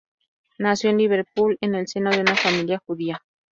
[0.57, 3.21] Nació en Liverpool en el seno de una familia judía.